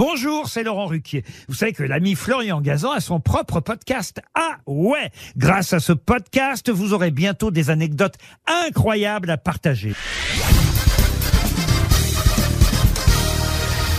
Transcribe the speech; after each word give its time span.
Bonjour, 0.00 0.48
c'est 0.48 0.62
Laurent 0.62 0.86
Ruquier. 0.86 1.24
Vous 1.46 1.54
savez 1.54 1.74
que 1.74 1.82
l'ami 1.82 2.14
Florian 2.14 2.62
Gazan 2.62 2.92
a 2.92 3.00
son 3.00 3.20
propre 3.20 3.60
podcast. 3.60 4.22
Ah 4.34 4.56
ouais 4.66 5.10
Grâce 5.36 5.74
à 5.74 5.78
ce 5.78 5.92
podcast, 5.92 6.70
vous 6.70 6.94
aurez 6.94 7.10
bientôt 7.10 7.50
des 7.50 7.68
anecdotes 7.68 8.14
incroyables 8.46 9.28
à 9.28 9.36
partager. 9.36 9.92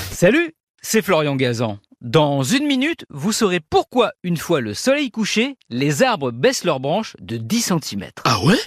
Salut, 0.09 0.55
c'est 0.81 1.03
Florian 1.03 1.35
Gazan. 1.35 1.77
Dans 2.01 2.41
une 2.41 2.65
minute, 2.65 3.05
vous 3.11 3.31
saurez 3.31 3.59
pourquoi, 3.59 4.13
une 4.23 4.37
fois 4.37 4.59
le 4.59 4.73
soleil 4.73 5.11
couché, 5.11 5.55
les 5.69 6.01
arbres 6.01 6.31
baissent 6.31 6.63
leurs 6.63 6.79
branches 6.79 7.15
de 7.21 7.37
10 7.37 7.73
cm. 7.79 8.09
Ah 8.25 8.39
ouais? 8.43 8.57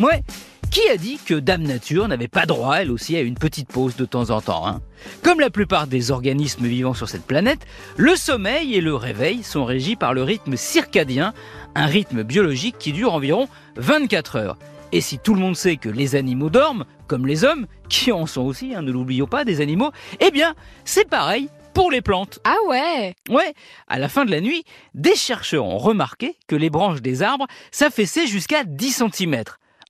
Ouais, 0.00 0.24
qui 0.70 0.88
a 0.88 0.96
dit 0.96 1.18
que 1.24 1.34
Dame 1.34 1.62
Nature 1.62 2.08
n'avait 2.08 2.28
pas 2.28 2.46
droit, 2.46 2.76
elle 2.76 2.90
aussi, 2.90 3.16
à 3.16 3.20
une 3.20 3.36
petite 3.36 3.68
pause 3.68 3.96
de 3.96 4.04
temps 4.04 4.30
en 4.30 4.40
temps 4.40 4.66
hein? 4.66 4.80
Comme 5.22 5.40
la 5.40 5.50
plupart 5.50 5.86
des 5.86 6.10
organismes 6.10 6.66
vivant 6.66 6.94
sur 6.94 7.08
cette 7.08 7.24
planète, 7.24 7.66
le 7.96 8.16
sommeil 8.16 8.74
et 8.74 8.80
le 8.80 8.94
réveil 8.94 9.42
sont 9.42 9.64
régis 9.64 9.96
par 9.96 10.14
le 10.14 10.22
rythme 10.22 10.56
circadien, 10.56 11.32
un 11.74 11.86
rythme 11.86 12.22
biologique 12.22 12.76
qui 12.78 12.92
dure 12.92 13.14
environ 13.14 13.48
24 13.76 14.36
heures. 14.36 14.58
Et 14.92 15.00
si 15.00 15.18
tout 15.18 15.34
le 15.34 15.40
monde 15.40 15.56
sait 15.56 15.76
que 15.76 15.88
les 15.88 16.16
animaux 16.16 16.50
dorment, 16.50 16.84
comme 17.06 17.26
les 17.26 17.44
hommes, 17.44 17.66
qui 17.88 18.10
en 18.12 18.26
sont 18.26 18.42
aussi, 18.42 18.74
hein, 18.74 18.82
ne 18.82 18.92
l'oublions 18.92 19.26
pas, 19.26 19.44
des 19.44 19.60
animaux, 19.60 19.90
eh 20.20 20.30
bien, 20.30 20.54
c'est 20.84 21.08
pareil 21.08 21.48
pour 21.74 21.90
les 21.90 22.02
plantes. 22.02 22.40
Ah 22.44 22.56
ouais? 22.68 23.14
Ouais, 23.28 23.54
à 23.86 23.98
la 23.98 24.08
fin 24.08 24.24
de 24.24 24.30
la 24.30 24.40
nuit, 24.40 24.64
des 24.94 25.14
chercheurs 25.14 25.64
ont 25.64 25.78
remarqué 25.78 26.36
que 26.46 26.56
les 26.56 26.70
branches 26.70 27.02
des 27.02 27.22
arbres 27.22 27.46
s'affaissaient 27.70 28.26
jusqu'à 28.26 28.64
10 28.64 29.02
cm 29.12 29.44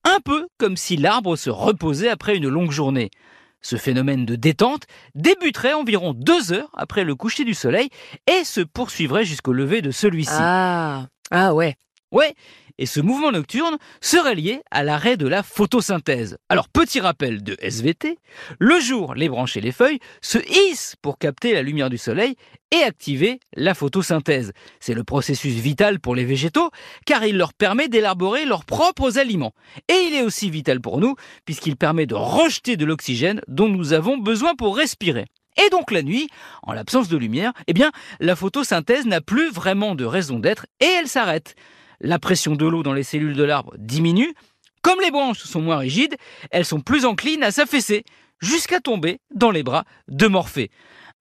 un 0.08 0.20
peu 0.20 0.48
comme 0.58 0.76
si 0.76 0.96
l'arbre 0.96 1.36
se 1.36 1.50
reposait 1.50 2.08
après 2.08 2.36
une 2.36 2.48
longue 2.48 2.70
journée. 2.70 3.10
Ce 3.60 3.76
phénomène 3.76 4.24
de 4.24 4.36
détente 4.36 4.84
débuterait 5.14 5.72
environ 5.72 6.14
deux 6.14 6.52
heures 6.52 6.70
après 6.74 7.04
le 7.04 7.14
coucher 7.14 7.44
du 7.44 7.54
soleil 7.54 7.90
et 8.26 8.44
se 8.44 8.60
poursuivrait 8.60 9.24
jusqu'au 9.24 9.52
lever 9.52 9.82
de 9.82 9.90
celui-ci. 9.90 10.30
Ah, 10.32 11.08
ah 11.30 11.54
ouais. 11.54 11.74
Ouais, 12.10 12.34
et 12.78 12.86
ce 12.86 13.00
mouvement 13.00 13.32
nocturne 13.32 13.76
serait 14.00 14.34
lié 14.34 14.62
à 14.70 14.82
l'arrêt 14.82 15.16
de 15.18 15.26
la 15.26 15.42
photosynthèse. 15.42 16.38
Alors, 16.48 16.68
petit 16.68 17.00
rappel 17.00 17.42
de 17.42 17.56
SVT, 17.60 18.18
le 18.58 18.80
jour, 18.80 19.14
les 19.14 19.28
branches 19.28 19.56
et 19.56 19.60
les 19.60 19.72
feuilles 19.72 19.98
se 20.22 20.38
hissent 20.38 20.96
pour 21.02 21.18
capter 21.18 21.52
la 21.52 21.62
lumière 21.62 21.90
du 21.90 21.98
soleil 21.98 22.36
et 22.70 22.82
activer 22.82 23.40
la 23.54 23.74
photosynthèse. 23.74 24.52
C'est 24.80 24.94
le 24.94 25.04
processus 25.04 25.54
vital 25.54 26.00
pour 26.00 26.14
les 26.14 26.24
végétaux, 26.24 26.70
car 27.04 27.24
il 27.24 27.36
leur 27.36 27.52
permet 27.52 27.88
d'élaborer 27.88 28.46
leurs 28.46 28.64
propres 28.64 29.18
aliments. 29.18 29.54
Et 29.88 30.06
il 30.08 30.14
est 30.14 30.22
aussi 30.22 30.48
vital 30.48 30.80
pour 30.80 30.98
nous, 30.98 31.14
puisqu'il 31.44 31.76
permet 31.76 32.06
de 32.06 32.14
rejeter 32.14 32.76
de 32.76 32.86
l'oxygène 32.86 33.42
dont 33.48 33.68
nous 33.68 33.92
avons 33.92 34.16
besoin 34.16 34.54
pour 34.54 34.76
respirer. 34.76 35.26
Et 35.62 35.70
donc 35.70 35.90
la 35.90 36.02
nuit, 36.02 36.28
en 36.62 36.72
l'absence 36.72 37.08
de 37.08 37.16
lumière, 37.16 37.52
eh 37.66 37.72
bien, 37.72 37.90
la 38.20 38.36
photosynthèse 38.36 39.06
n'a 39.06 39.20
plus 39.20 39.50
vraiment 39.50 39.94
de 39.94 40.04
raison 40.04 40.38
d'être 40.38 40.66
et 40.80 40.86
elle 40.86 41.08
s'arrête 41.08 41.56
la 42.00 42.18
pression 42.18 42.54
de 42.54 42.66
l'eau 42.66 42.82
dans 42.82 42.92
les 42.92 43.02
cellules 43.02 43.34
de 43.34 43.42
l'arbre 43.42 43.74
diminue. 43.78 44.34
Comme 44.82 45.00
les 45.00 45.10
branches 45.10 45.40
sont 45.40 45.60
moins 45.60 45.78
rigides, 45.78 46.16
elles 46.50 46.64
sont 46.64 46.80
plus 46.80 47.04
enclines 47.04 47.42
à 47.42 47.50
s'affaisser, 47.50 48.04
jusqu'à 48.40 48.80
tomber 48.80 49.18
dans 49.34 49.50
les 49.50 49.62
bras 49.62 49.84
de 50.08 50.26
Morphée. 50.26 50.70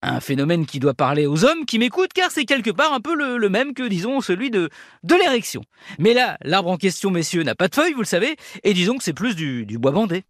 Un 0.03 0.19
phénomène 0.19 0.67
qui 0.67 0.79
doit 0.79 0.93
parler 0.93 1.25
aux 1.25 1.43
hommes 1.43 1.65
qui 1.65 1.79
m'écoutent 1.79 2.13
car 2.13 2.29
c'est 2.29 2.45
quelque 2.45 2.69
part 2.69 2.93
un 2.93 2.99
peu 2.99 3.15
le, 3.15 3.49
même 3.49 3.73
que, 3.73 3.87
disons, 3.87 4.21
celui 4.21 4.51
de, 4.51 4.69
de 5.03 5.15
l'érection. 5.15 5.63
Mais 5.97 6.13
là, 6.13 6.37
l'arbre 6.43 6.69
en 6.69 6.77
question, 6.77 7.09
messieurs, 7.09 7.41
n'a 7.41 7.55
pas 7.55 7.67
de 7.67 7.73
feuilles, 7.73 7.93
vous 7.93 8.01
le 8.01 8.05
savez, 8.05 8.35
et 8.63 8.73
disons 8.73 8.97
que 8.97 9.03
c'est 9.03 9.13
plus 9.13 9.35
du, 9.35 9.65
du 9.65 9.79
bois 9.79 9.91
bandé. 9.91 10.23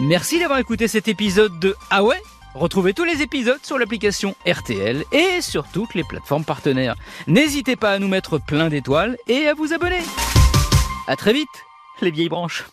Merci 0.00 0.38
d'avoir 0.38 0.58
écouté 0.58 0.88
cet 0.88 1.08
épisode 1.08 1.58
de 1.58 1.74
Ah 1.90 2.04
ouais 2.04 2.20
Retrouvez 2.56 2.94
tous 2.94 3.04
les 3.04 3.20
épisodes 3.20 3.62
sur 3.62 3.78
l'application 3.78 4.34
RTL 4.46 5.04
et 5.12 5.42
sur 5.42 5.68
toutes 5.68 5.94
les 5.94 6.04
plateformes 6.04 6.44
partenaires. 6.44 6.96
N'hésitez 7.26 7.76
pas 7.76 7.92
à 7.92 7.98
nous 7.98 8.08
mettre 8.08 8.38
plein 8.38 8.70
d'étoiles 8.70 9.18
et 9.28 9.46
à 9.46 9.52
vous 9.52 9.74
abonner. 9.74 10.00
À 11.06 11.16
très 11.16 11.34
vite, 11.34 11.46
les 12.00 12.10
vieilles 12.10 12.30
branches. 12.30 12.64